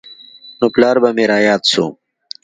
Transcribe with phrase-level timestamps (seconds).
[0.59, 1.85] نو پلار به مې راياد سو.